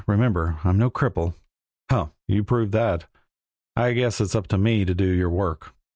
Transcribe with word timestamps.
Remember 0.07 0.57
I'm 0.63 0.79
no 0.79 0.89
cripple." 0.89 1.35
"Humph! 1.91 2.09
You 2.27 2.43
proved 2.43 2.71
that. 2.71 3.05
I 3.75 3.93
guess 3.93 4.19
it's 4.19 4.33
up 4.33 4.47
to 4.47 4.57
me 4.57 4.83
to 4.83 4.95
do 4.95 5.05
your 5.05 5.29
work." 5.29 5.75